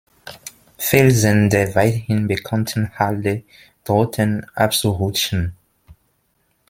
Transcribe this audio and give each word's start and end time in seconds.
Felsen 0.79 1.51
der 1.51 1.75
weithin 1.75 2.25
bekannten 2.27 2.97
Halde 2.97 3.43
drohten 3.83 4.47
abzurutschen. 4.55 5.55